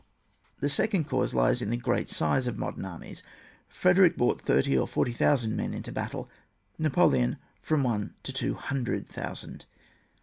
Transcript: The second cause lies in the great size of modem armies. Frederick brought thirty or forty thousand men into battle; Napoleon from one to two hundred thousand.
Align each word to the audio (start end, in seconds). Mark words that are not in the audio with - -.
The 0.61 0.67
second 0.67 1.03
cause 1.03 1.35
lies 1.35 1.61
in 1.61 1.69
the 1.69 1.77
great 1.77 2.09
size 2.09 2.47
of 2.47 2.57
modem 2.57 2.85
armies. 2.85 3.21
Frederick 3.69 4.17
brought 4.17 4.41
thirty 4.41 4.75
or 4.75 4.87
forty 4.87 5.11
thousand 5.11 5.55
men 5.55 5.75
into 5.75 5.91
battle; 5.91 6.27
Napoleon 6.79 7.37
from 7.61 7.83
one 7.83 8.15
to 8.23 8.33
two 8.33 8.55
hundred 8.55 9.07
thousand. 9.07 9.67